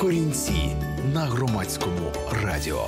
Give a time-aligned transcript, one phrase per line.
[0.00, 0.76] Корінці
[1.14, 2.84] на громадському радіо.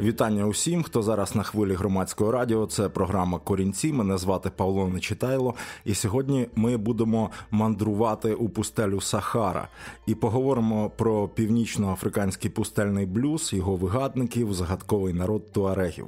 [0.00, 2.66] Вітання усім, хто зараз на хвилі громадського радіо.
[2.66, 3.92] Це програма Корінці.
[3.92, 5.54] Мене звати Павло Нечитайло.
[5.84, 9.68] І сьогодні ми будемо мандрувати у пустелю Сахара
[10.06, 16.06] і поговоримо про північноафриканський пустельний блюз, його вигадників, загадковий народ туарегів.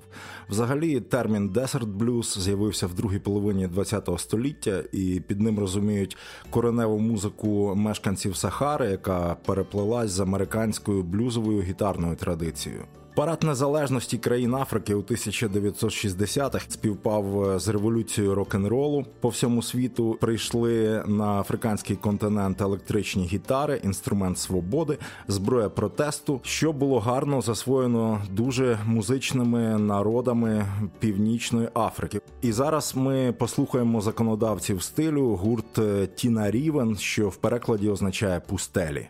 [0.49, 6.17] Взагалі, термін десерт блюз з'явився в другій половині ХХ століття, і під ним розуміють
[6.51, 12.85] кореневу музику мешканців Сахари, яка переплелась з американською блюзовою гітарною традицією.
[13.15, 19.07] Парад незалежності країн Африки у 1960-х співпав е, з революцією рок-н-ролу.
[19.21, 27.01] По всьому світу прийшли на африканський континент електричні гітари, інструмент свободи, зброя протесту, що було
[27.01, 30.67] гарно засвоєно дуже музичними народами
[30.99, 32.21] Північної Африки.
[32.43, 39.09] І зараз ми послухаємо законодавців стилю гурт е, Тіна Рівен, що в перекладі означає пустелі.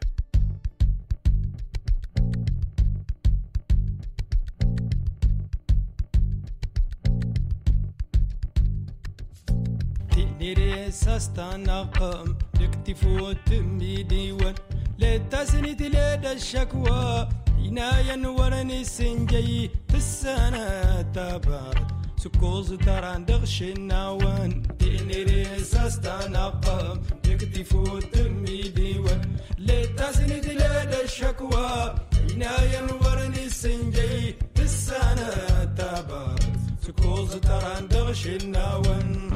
[11.15, 12.35] نستنقم.
[12.61, 13.05] نكتف
[14.99, 17.29] لا لتسند تلاد الشكوى.
[17.59, 21.87] هنا ينورني سنجي في السنة تبار.
[22.17, 27.01] سكوز تران دغش النوان ديني ريس أستنقم.
[27.27, 27.77] نكتف
[29.59, 31.95] لا لتسند تلاد الشكوى.
[32.31, 35.31] هنا ينورني سنجي في السنة
[35.79, 36.39] تبار.
[36.87, 39.34] سكوز تران دغش النوان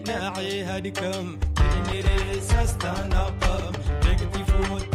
[0.00, 3.72] ناعي هدكم تنري سستنقم
[4.02, 4.93] تكتفوت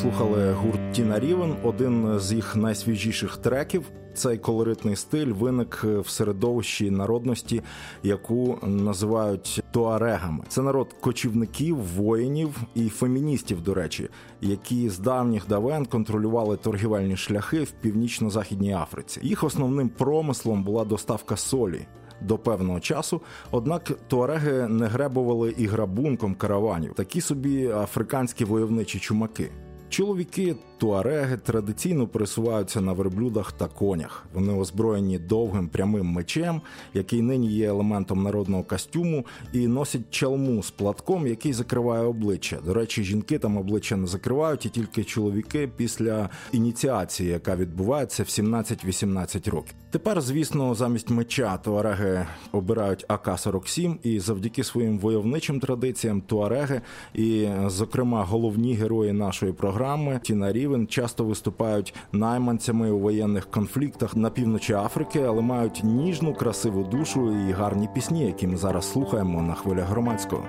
[0.00, 1.54] слухали гурт Тіна Рівен.
[1.62, 3.82] Один з їх найсвіжіших треків.
[4.14, 7.62] Цей колоритний стиль виник в середовищі народності,
[8.02, 10.44] яку називають туарегами.
[10.48, 14.08] Це народ кочівників, воїнів і феміністів, до речі,
[14.40, 19.20] які з давніх давен контролювали торгівельні шляхи в північно-західній Африці.
[19.22, 21.86] Їх основним промислом була доставка солі
[22.20, 23.20] до певного часу.
[23.50, 29.50] Однак туареги не гребували і грабунком караванів, такі собі африканські войовничі чумаки.
[29.90, 34.26] Чоловіки туареги традиційно пересуваються на верблюдах та конях.
[34.34, 36.60] Вони озброєні довгим прямим мечем,
[36.94, 42.58] який нині є елементом народного костюму, і носять чалму з платком, який закриває обличчя.
[42.66, 48.26] До речі, жінки там обличчя не закривають, і тільки чоловіки після ініціації, яка відбувається в
[48.26, 49.74] 17-18 років.
[49.90, 56.80] Тепер, звісно, замість меча туареги обирають АК-47, і завдяки своїм войовничим традиціям туареги,
[57.14, 64.30] і, зокрема, головні герої нашої програми Тіна Рівен часто виступають найманцями у воєнних конфліктах на
[64.30, 69.54] півночі Африки, але мають ніжну, красиву душу і гарні пісні, які ми зараз слухаємо на
[69.54, 70.44] хвилях громадського.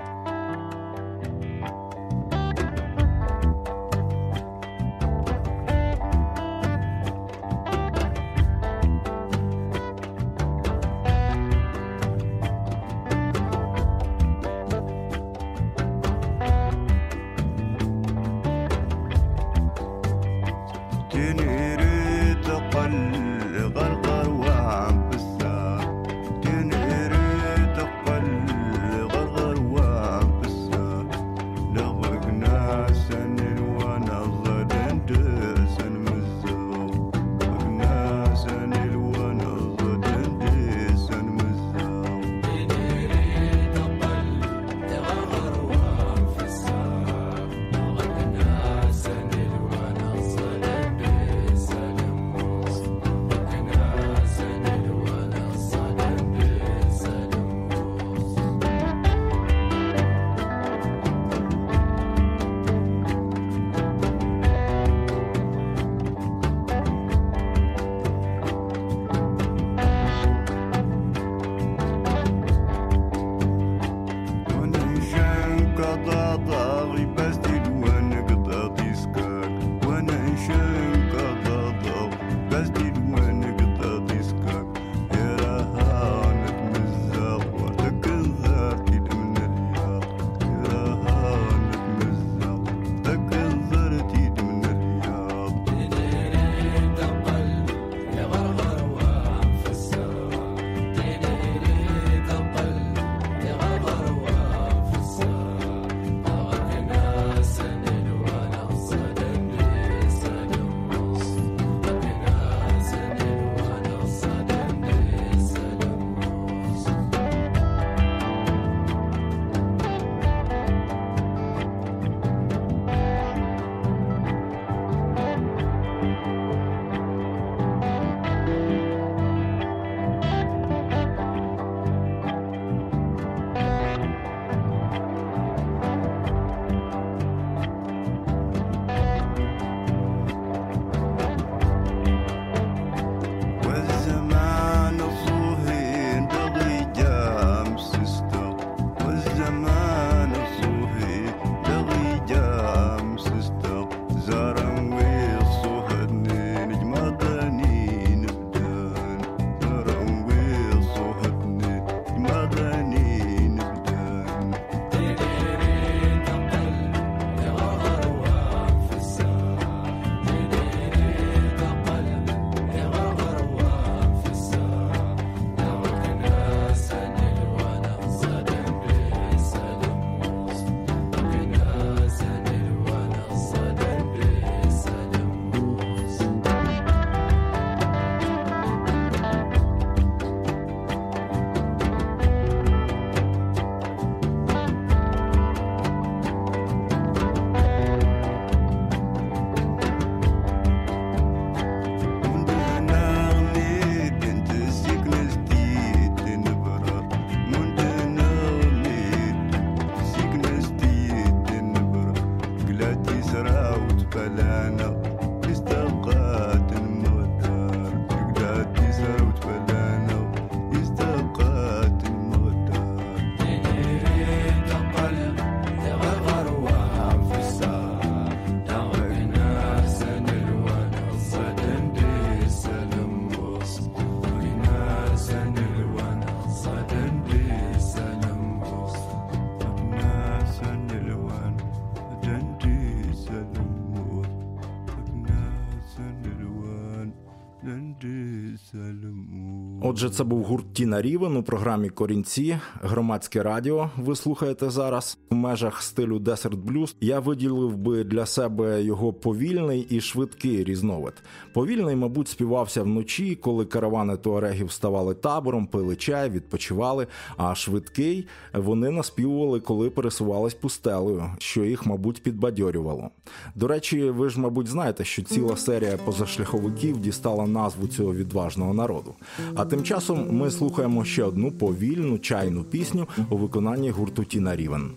[250.01, 253.89] Отже, це був гурт Тіна Рівен у програмі Корінці, громадське радіо.
[253.97, 256.95] Ви слухаєте зараз в межах стилю Desert Blues.
[257.01, 261.13] Я виділив би для себе його повільний і швидкий різновид.
[261.53, 267.07] Повільний, мабуть, співався вночі, коли каравани туарегів ставали табором, пили чай, відпочивали.
[267.37, 273.09] А швидкий вони наспівували, коли пересувались пустелею, що їх, мабуть, підбадьорювало.
[273.55, 279.15] До речі, ви ж, мабуть, знаєте, що ціла серія позашляховиків дістала назву цього відважного народу.
[279.55, 284.90] А тим часом ми слухаємо ще одну повільну чайну пісню у виконанні гурту Тіна Рівен.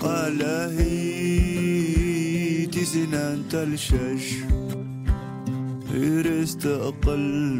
[0.00, 0.42] قال
[0.76, 1.08] هي
[2.92, 4.42] سنان تلشش
[6.63, 7.52] كنت أقل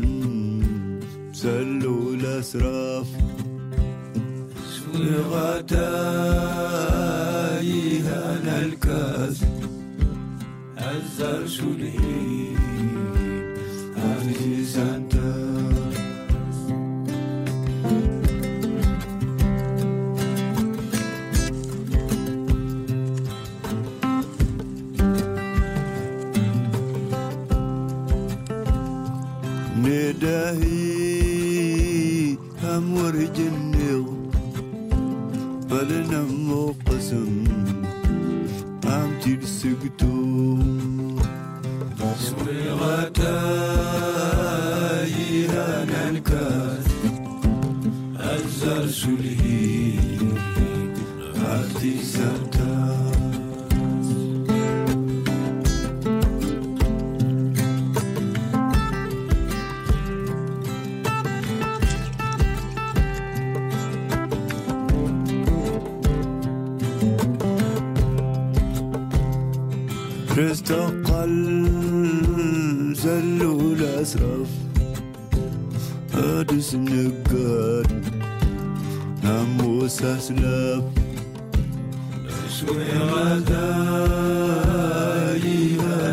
[82.62, 83.48] وغداي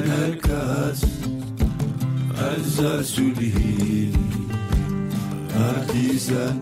[0.08, 1.04] نكاس
[2.38, 4.12] أزاسلهين
[5.56, 6.60] أتيسان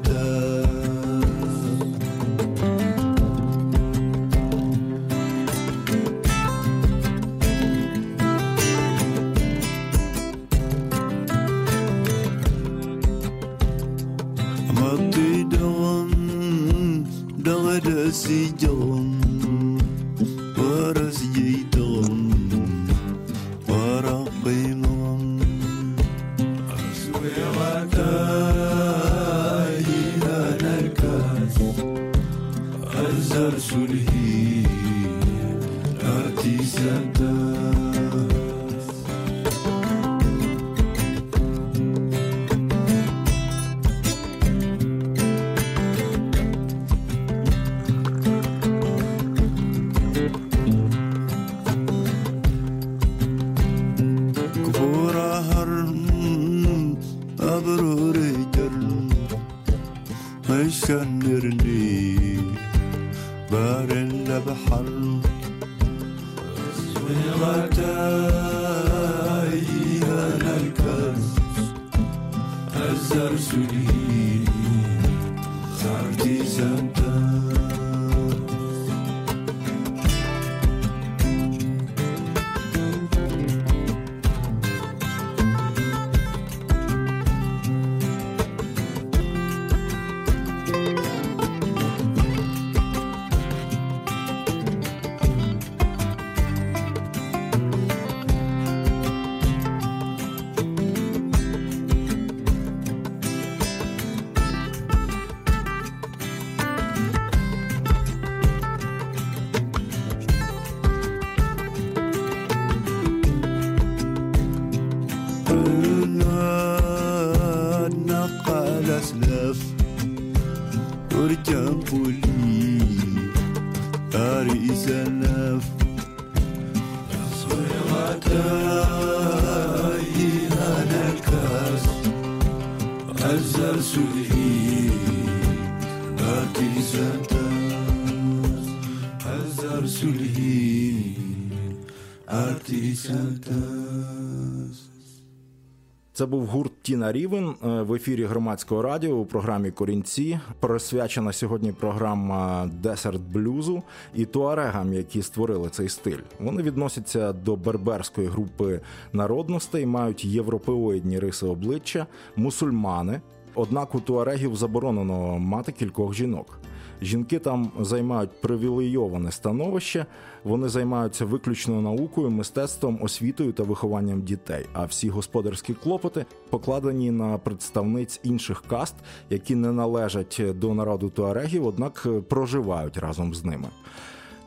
[146.19, 150.41] Це був гурт Тіна Рівен е, в ефірі громадського радіо у програмі Корінці.
[150.61, 153.83] Присвячена сьогодні програма Десерт блюзу
[154.15, 156.19] і туарегам, які створили цей стиль.
[156.41, 158.81] Вони відносяться до берберської групи
[159.13, 162.07] народностей, мають європеоїдні риси обличчя,
[162.37, 163.21] мусульмани.
[163.55, 166.58] Однак у туарегів заборонено мати кількох жінок.
[167.03, 170.07] Жінки там займають привілейоване становище,
[170.45, 174.67] вони займаються виключно наукою, мистецтвом, освітою та вихованням дітей.
[174.73, 178.95] А всі господарські клопоти покладені на представниць інших каст,
[179.31, 183.69] які не належать до народу туарегів, однак проживають разом з ними.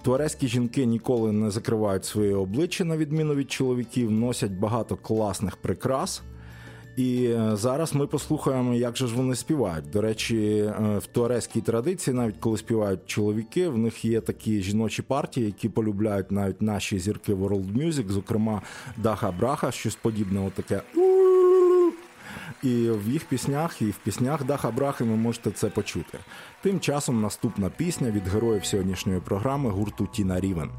[0.01, 6.21] Туарезькі жінки ніколи не закривають своє обличчя, на відміну від чоловіків, носять багато класних прикрас.
[6.95, 9.89] І е, зараз ми послухаємо, як же ж вони співають.
[9.89, 15.01] До речі, е, в туарезькій традиції, навіть коли співають чоловіки, в них є такі жіночі
[15.01, 18.61] партії, які полюбляють навіть наші зірки World Music, зокрема
[18.97, 20.81] Даха Браха, щось подібне, таке.
[22.63, 26.17] І в їх піснях, і в піснях Даха Брахи ви можете це почути.
[26.61, 30.69] Тим часом наступна пісня від героїв сьогоднішньої програми гурту Тіна Рівен.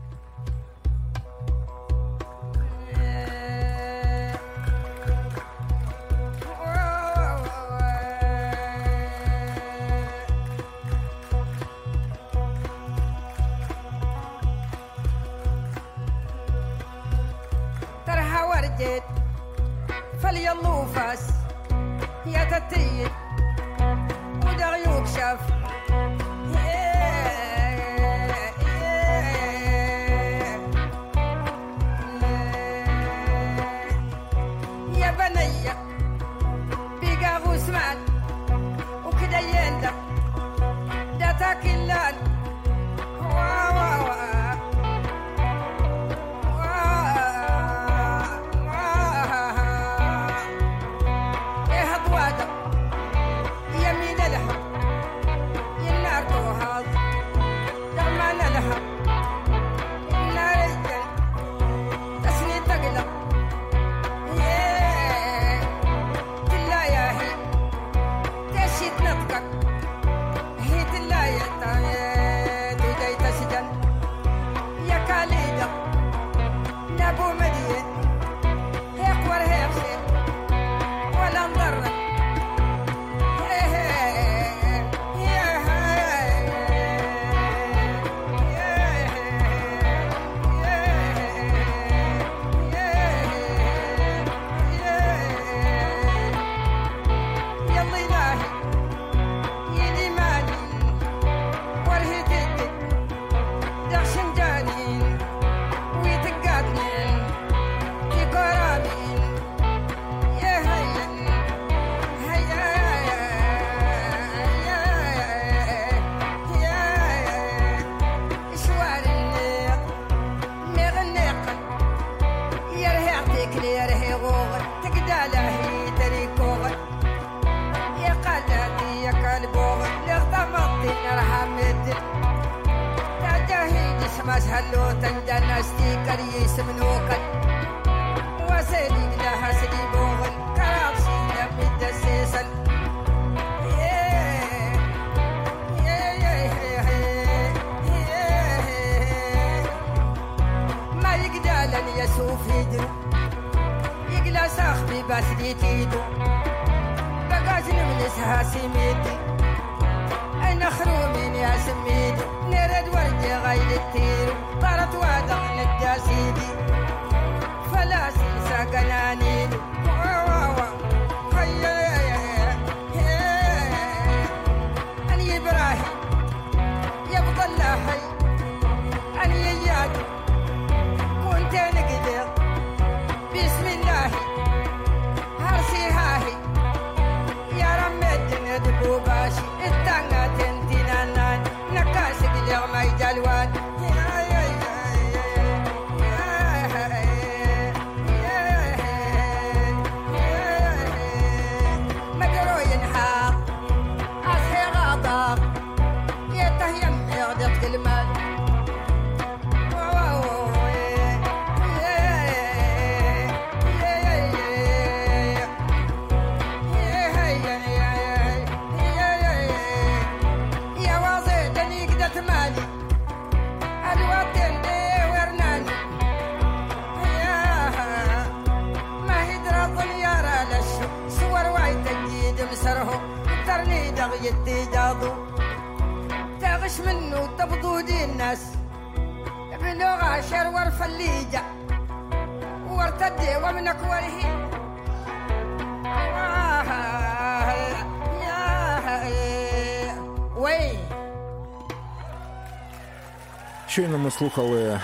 [253.72, 254.80] Щойно ми слухали,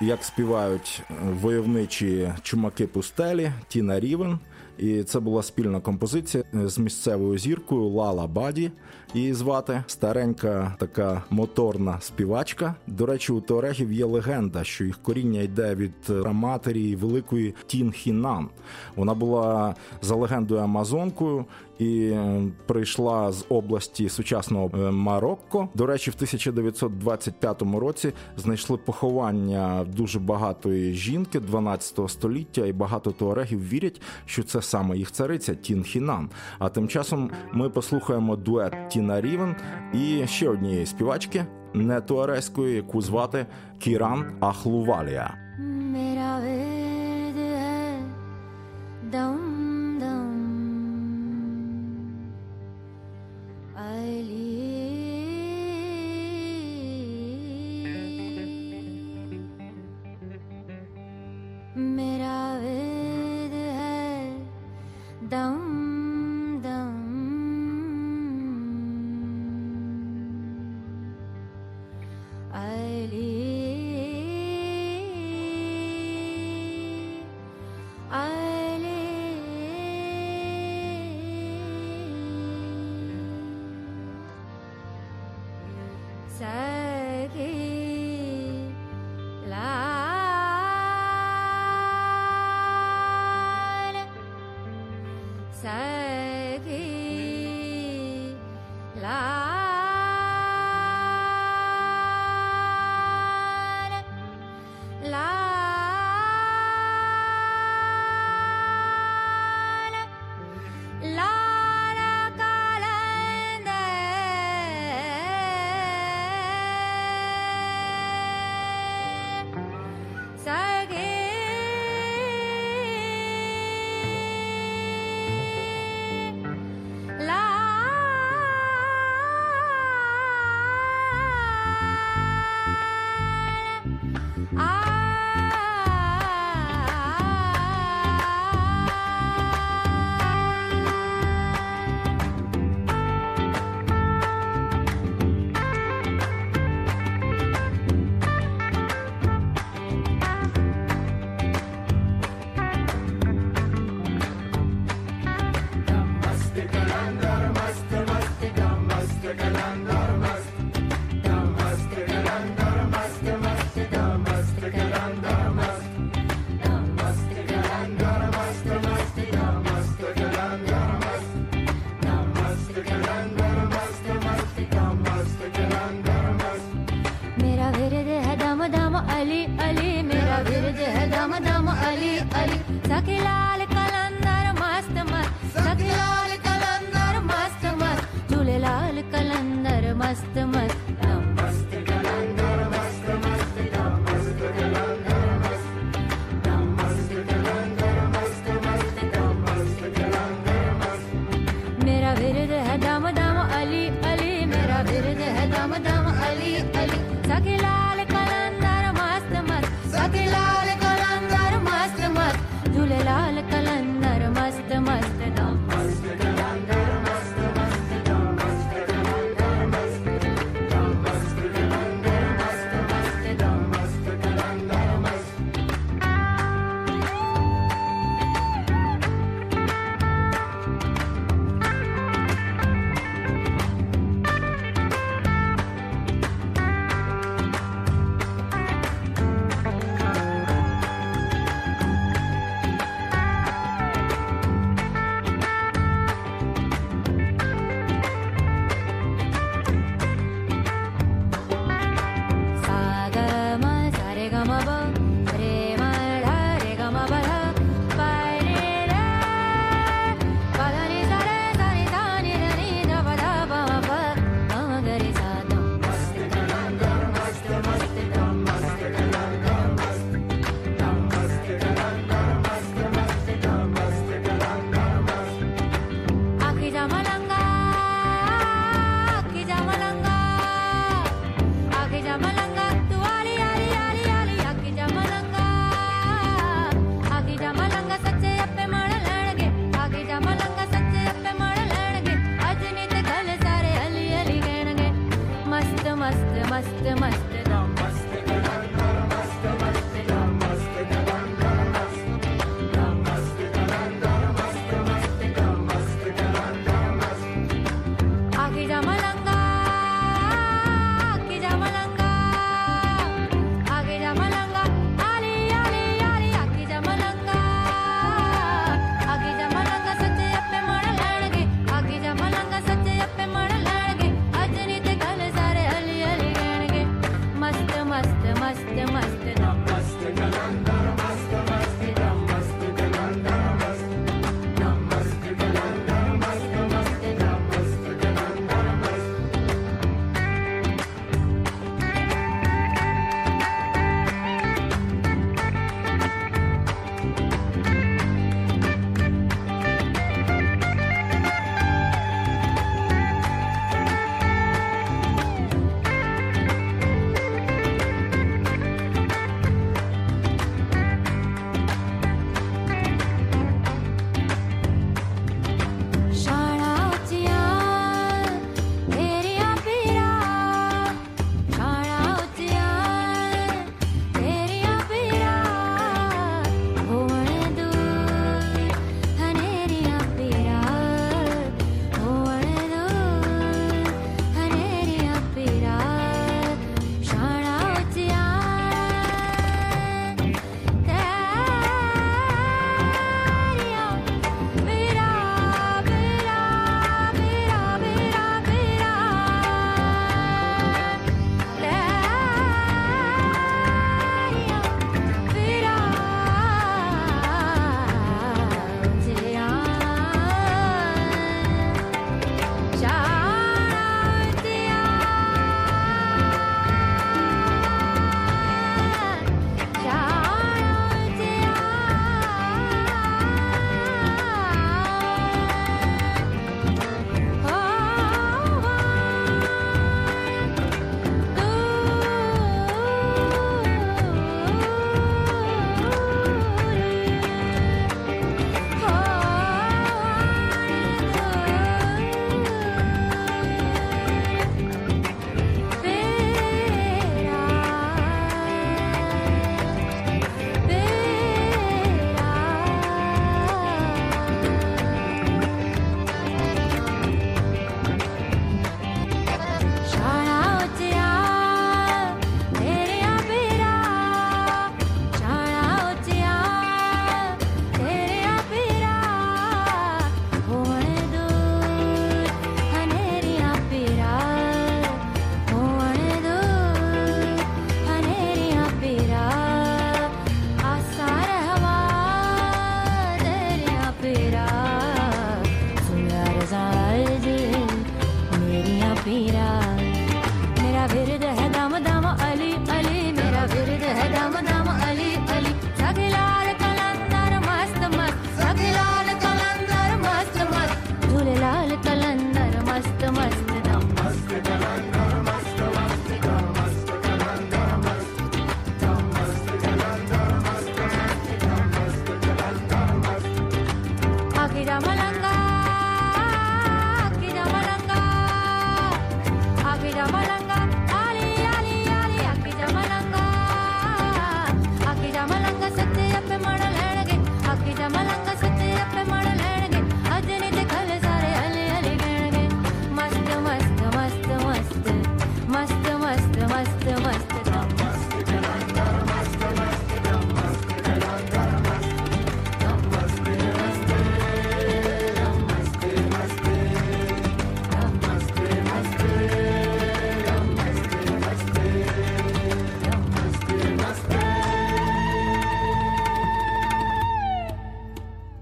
[0.00, 1.02] як співають
[1.40, 4.38] войовничі чумаки пустелі Тіна Рівен.
[4.78, 8.70] І це була спільна композиція з місцевою зіркою Лала Баді.
[9.14, 12.74] Її звати старенька така моторна співачка.
[12.86, 15.92] До речі, у Туарегів є легенда, що їх коріння йде від
[16.32, 18.48] матері великої Тін Хінан.
[18.96, 21.44] Вона була за легендою Амазонкою
[21.80, 25.68] і е, прийшла з області сучасного е, Марокко.
[25.74, 33.68] До речі, в 1925 році знайшли поховання дуже багатої жінки 12 століття, і багато туарегів
[33.68, 36.30] вірять, що це саме їх цариця Тін Хінан.
[36.58, 39.56] А тим часом ми послухаємо дует Тіна Рівен
[39.92, 43.46] і ще однієї співачки не туареської, яку звати
[43.78, 45.34] Кіран Ахлувалія.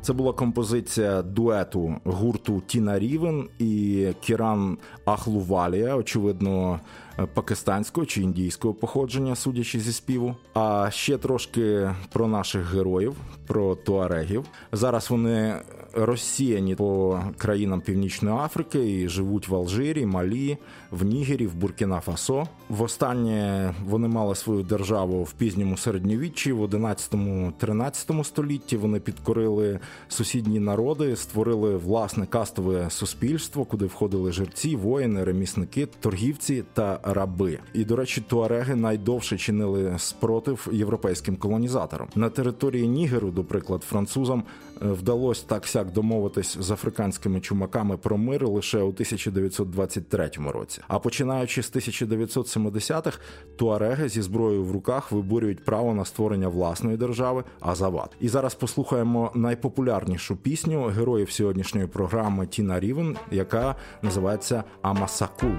[0.08, 6.80] Це була композиція дуету гурту Тіна Рівен і Кіран Ахлувалія, очевидно,
[7.18, 10.36] е, пакистанського чи індійського походження, судячи зі співу.
[10.54, 13.16] А ще трошки про наших героїв,
[13.46, 14.44] про туарегів.
[14.72, 15.54] Зараз вони
[15.92, 20.58] розсіяні по країнам Північної Африки і живуть в Алжирі, Малі,
[20.90, 22.46] в Нігері, в Буркіна Фасо.
[22.68, 28.76] Востаннє вони мали свою державу в пізньому середньовіччі, в 11-13 столітті.
[28.76, 37.00] Вони підкорили сусідні народи, створили власне кастове суспільство, куди входили жерці, воїни, ремісники, торгівці та
[37.02, 37.58] раби.
[37.74, 44.42] І до речі, туареги найдовше чинили спротив європейським колонізаторам на території Нігеру, до прикладу, французам
[44.82, 50.99] е, вдалося так сяк домовитись з африканськими чумаками про мир лише у 1923 році А
[50.99, 53.19] починаючи з 1970-х,
[53.55, 58.09] туареги зі зброєю в руках виборюють право на створення власної держави Азават.
[58.19, 65.55] І зараз послухаємо найпопулярнішу пісню героїв сьогоднішньої програми Тіна Рівен, яка називається Амасакул.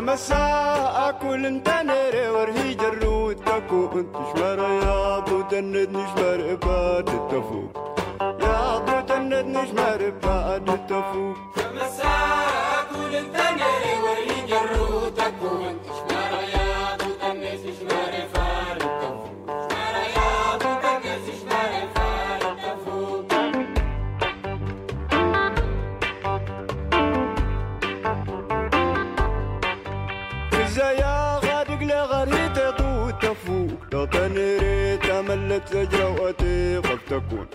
[0.00, 1.46] كما ساعة كل
[3.95, 7.71] كنتش مرياض وتندنيش مرق بعد التفوق
[8.21, 13.63] يا وتندنيش مرق بعد التفوق تمساك وللثاني
[14.03, 17.77] وريني جروتك وانتش مرياض وتندنيش
[37.19, 37.47] تكون.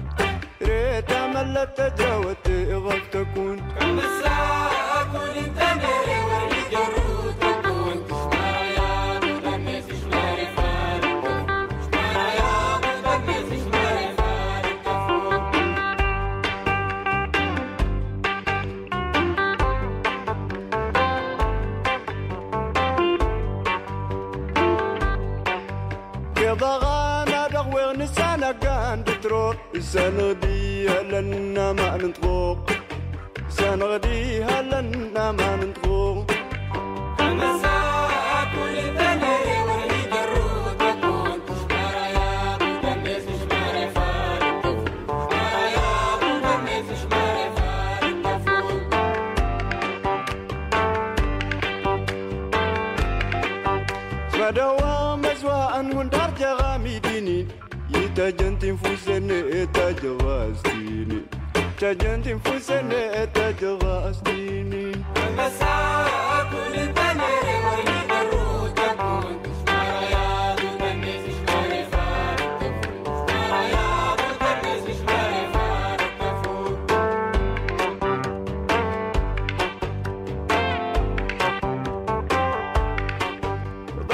[0.63, 3.59] ريت امل تجاوت اغفت تكون.
[3.81, 4.71] كم الساعة
[5.03, 6.30] اكون انت مريض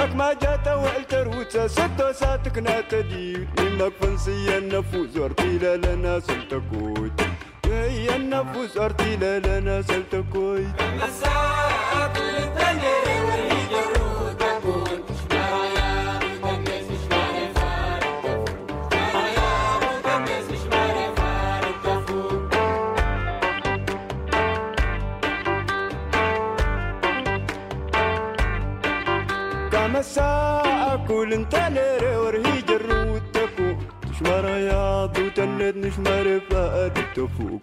[0.06, 7.20] منك ما جات والتر وتسد ساتكنا تديد منك فنسي النفوس وارتيلا لنا سلتكوت
[7.66, 10.66] هي النفوس ارتيلا لنا سلتكوت
[11.02, 13.15] مساك للتنين
[35.72, 37.60] تنش مارب بعد تفوق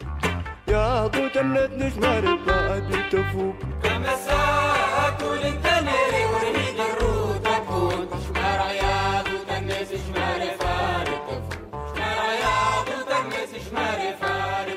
[0.68, 9.90] يا ابو تنش مارب بعد تفوق تمساك للتنر ونيد الروت تكون شمار يا عياد وتنس
[10.06, 14.73] شمار فارق تفوق شمار عياد وتنس شمار فارق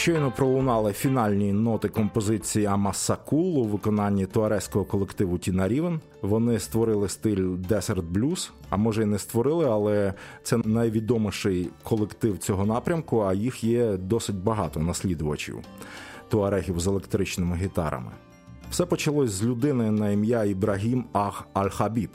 [0.00, 6.00] Щойно пролунали фінальні ноти композиції Амасакул у виконанні туарезького колективу Тіна Рівен.
[6.22, 12.66] Вони створили стиль Desert Blues, а може й не створили, але це найвідоміший колектив цього
[12.66, 15.58] напрямку, а їх є досить багато наслідувачів
[16.28, 18.10] туарегів з електричними гітарами.
[18.70, 22.08] Все почалось з людини на ім'я Ібрагім Ах Аль-Хабіб.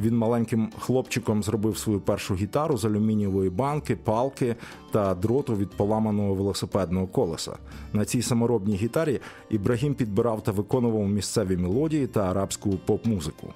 [0.00, 4.56] Він маленьким хлопчиком зробив свою першу гітару з алюмінієвої банки, палки
[4.90, 7.56] та дроту від поламаного велосипедного колеса.
[7.92, 9.20] На цій саморобній гітарі
[9.50, 13.52] Ібрагім підбирав та виконував місцеві мелодії та арабську поп-музику.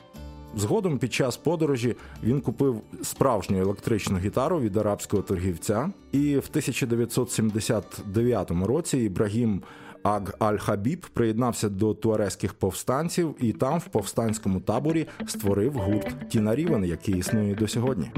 [0.56, 8.50] Згодом під час подорожі він купив справжню електричну гітару від арабського торгівця, і в 1979
[8.50, 9.62] році Ібрагім
[10.02, 16.84] Аг Аль-Хабіб приєднався до туарезьких повстанців і там, в повстанському таборі, створив гурт Тіна Рівен,
[16.84, 18.10] який існує до сьогодні.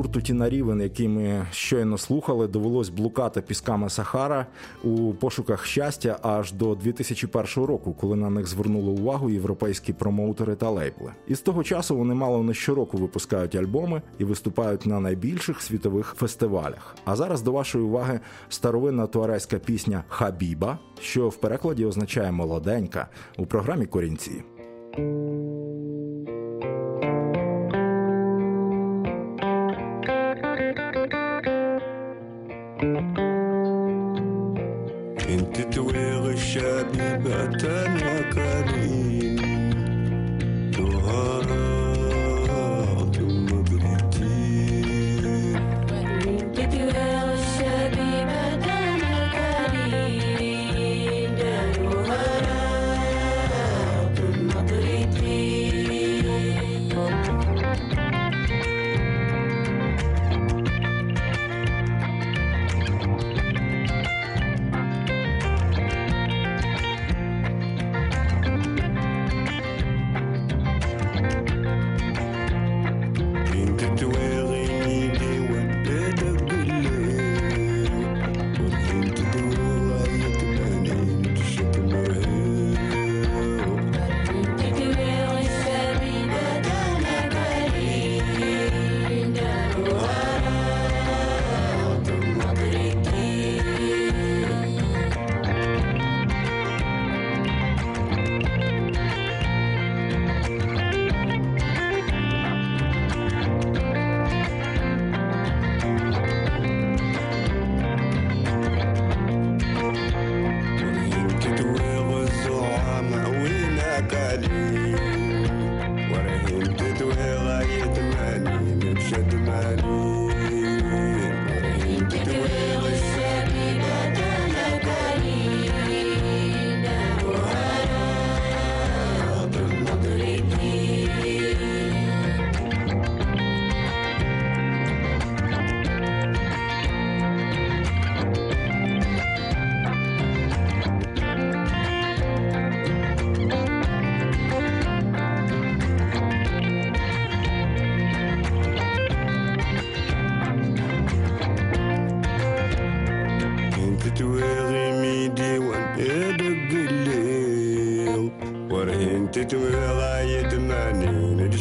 [0.00, 4.46] Гурту Тіна Рівен, який ми щойно слухали, довелось блукати пісками Сахара
[4.84, 10.70] у пошуках щастя аж до 2001 року, коли на них звернули увагу європейські промоутери та
[10.70, 11.12] лейбли.
[11.28, 16.14] І з того часу вони мало не щороку випускають альбоми і виступають на найбільших світових
[16.18, 16.96] фестивалях.
[17.04, 23.46] А зараз до вашої уваги старовинна туарезька пісня Хабіба, що в перекладі означає молоденька у
[23.46, 24.44] програмі Корінці.
[35.28, 38.30] انت تويغ الشبيبة أنا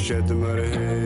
[0.10, 0.99] shed the mud ahead.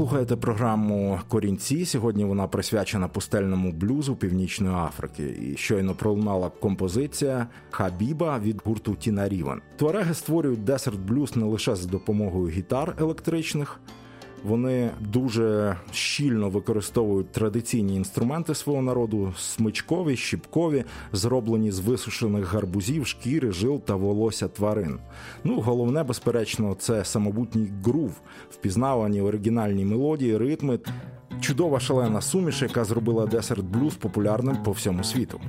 [0.00, 1.86] Слухаєте програму Корінці.
[1.86, 5.36] Сьогодні вона присвячена пустельному блюзу Північної Африки.
[5.42, 9.60] І щойно пролунала композиція Хабіба від гурту Тіна Рівен.
[9.76, 13.80] Туареги створюють десерт блюз не лише за допомогою гітар електричних.
[14.44, 23.52] Вони дуже щільно використовують традиційні інструменти свого народу: смичкові, щіпкові, зроблені з висушених гарбузів, шкіри,
[23.52, 24.98] жил та волосся тварин.
[25.44, 28.20] Ну, головне, безперечно, це самобутній грув,
[28.50, 30.78] впізнавані оригінальні мелодії, ритми.
[31.40, 35.40] Чудова шалена суміш, яка зробила десерт блюз популярним по всьому світу.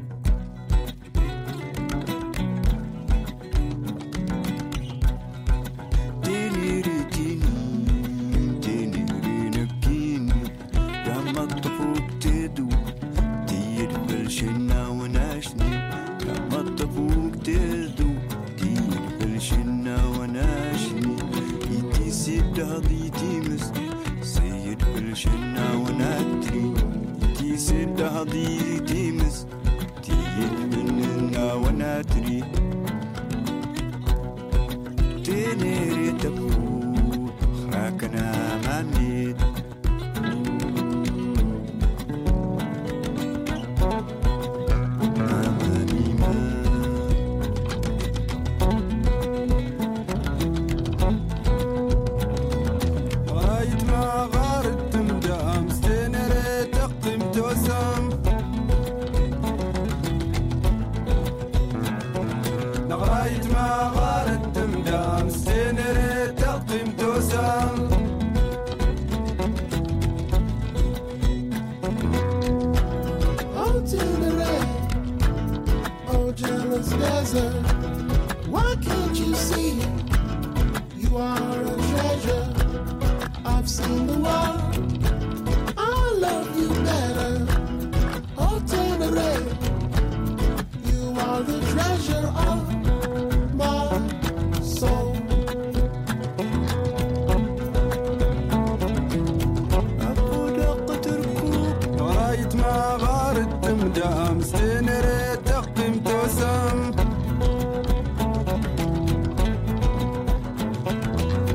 [103.96, 106.92] دام ستنري تقيم توسم.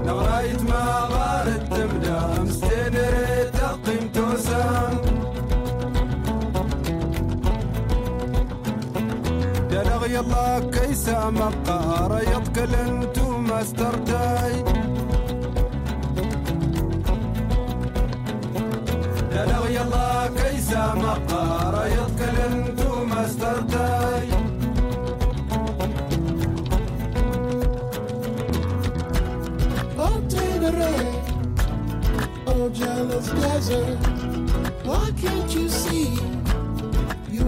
[0.07, 4.93] نغرايت ما غارت تبدا مستنري تقيم توسم.
[9.71, 11.49] دلغ يلا كيسا ما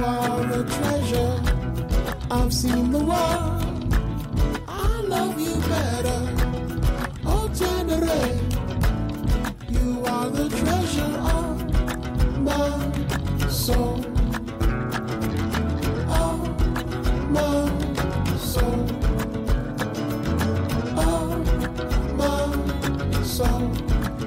[0.09, 1.35] are a treasure?
[2.31, 3.95] I've seen the world.
[4.67, 6.21] I love you better.
[7.27, 8.43] Oh, Tenerife,
[9.69, 11.55] you are the treasure of
[12.49, 13.97] my soul.
[16.21, 16.37] Oh,
[17.37, 17.57] my
[18.53, 18.81] soul.
[21.07, 21.29] Oh,
[22.23, 23.63] my soul.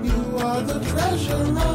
[0.09, 1.70] You are the treasure of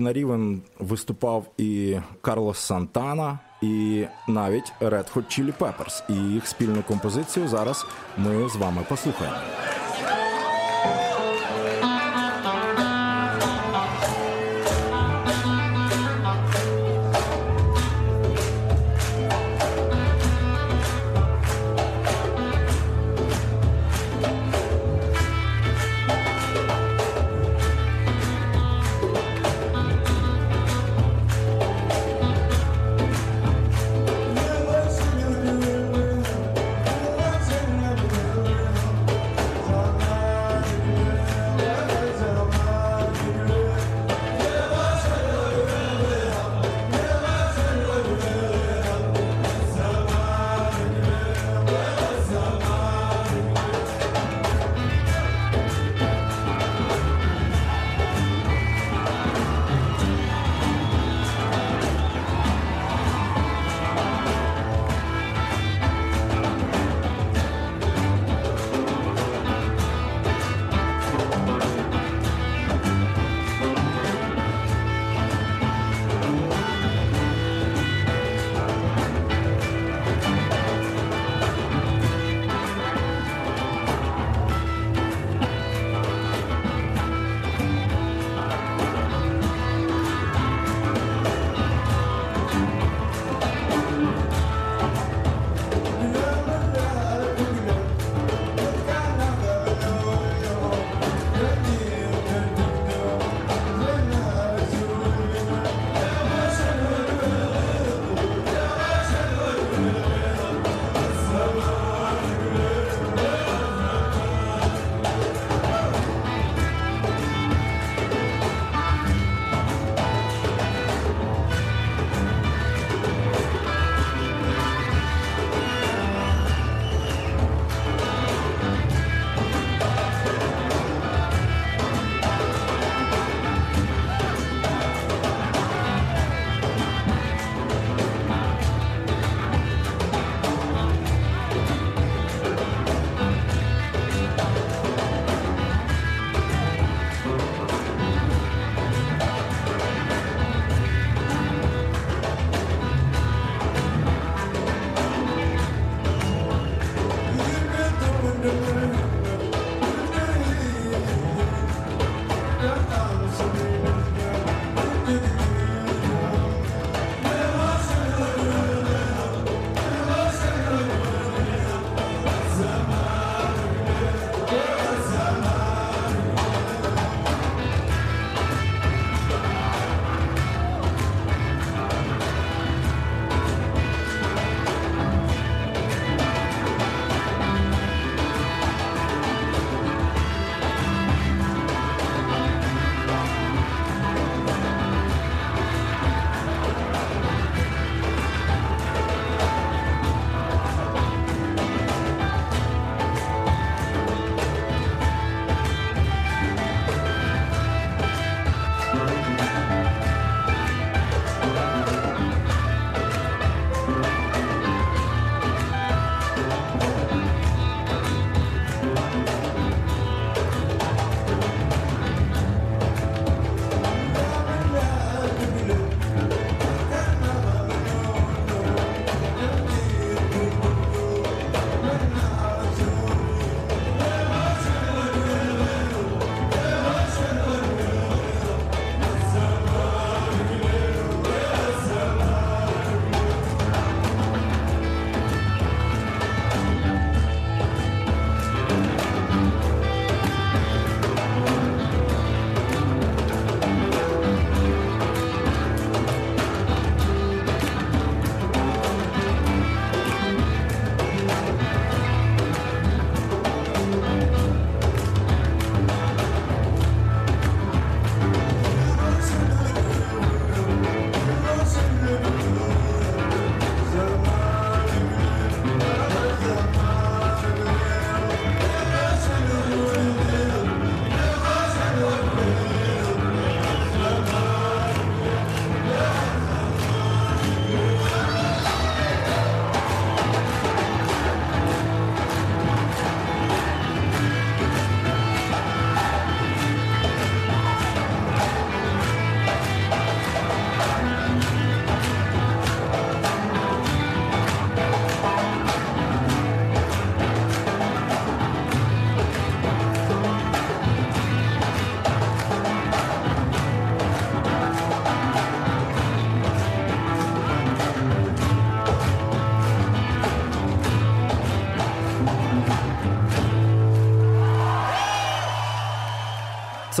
[0.00, 6.02] гуртом рівень виступав і Карлос Сантана, і навіть Red Hot Chili Peppers.
[6.08, 7.86] І їх спільну композицію зараз
[8.16, 9.36] ми з вами послухаємо.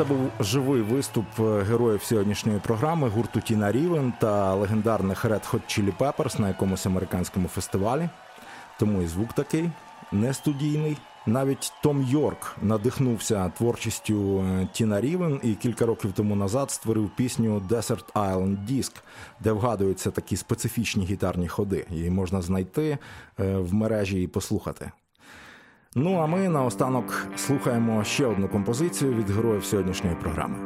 [0.00, 5.60] Це був живий виступ е, героїв сьогоднішньої програми гурту Тіна Рівен та легендарних Red Hot
[5.68, 8.08] Chili Peppers на якомусь американському фестивалі.
[8.78, 9.70] Тому і звук такий
[10.12, 10.96] не студійний.
[11.26, 17.62] Навіть Том Йорк надихнувся творчістю е, Тіна Рівен і кілька років тому назад створив пісню
[17.68, 18.92] Desert Island Disc,
[19.40, 21.86] де вгадуються такі специфічні гітарні ходи.
[21.90, 22.98] Її можна знайти
[23.40, 24.90] е, в мережі і послухати.
[25.96, 30.56] Ну а ми наостанок слухаємо ще одну композицію від героїв сьогоднішньої програми.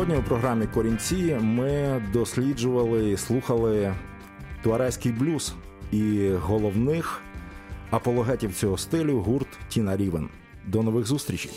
[0.00, 3.94] Сьогодні у програмі Корінці ми досліджували і слухали
[4.62, 5.54] туарезький блюз
[5.92, 7.22] і головних
[7.90, 10.28] апологетів цього стилю гурт Тіна Рівен.
[10.66, 11.50] До нових зустрічей!